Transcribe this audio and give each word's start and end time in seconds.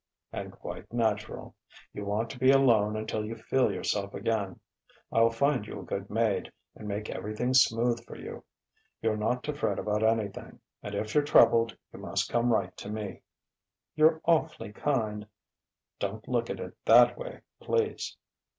"And 0.33 0.51
quite 0.51 0.91
natural. 0.91 1.53
You 1.93 2.05
want 2.05 2.31
to 2.31 2.39
be 2.39 2.49
alone 2.49 2.95
until 2.95 3.23
you 3.23 3.35
feel 3.35 3.71
yourself 3.71 4.15
again.... 4.15 4.59
I'll 5.11 5.29
find 5.29 5.63
you 5.67 5.79
a 5.79 5.83
good 5.85 6.09
maid, 6.09 6.51
and 6.75 6.87
make 6.87 7.11
everything 7.11 7.53
smooth 7.53 8.03
for 8.07 8.17
you. 8.17 8.43
You're 9.03 9.15
not 9.15 9.43
to 9.43 9.53
fret 9.53 9.77
about 9.77 10.01
anything, 10.01 10.59
and 10.81 10.95
if 10.95 11.13
you're 11.13 11.23
troubled 11.23 11.77
you 11.93 11.99
must 11.99 12.31
come 12.31 12.51
right 12.51 12.75
to 12.77 12.89
me." 12.89 13.21
"You're 13.93 14.21
awf'ly 14.25 14.73
kind." 14.73 15.27
"Don't 15.99 16.27
look 16.27 16.49
at 16.49 16.59
it 16.59 16.75
that 16.85 17.15
way, 17.15 17.41
please." 17.59 18.17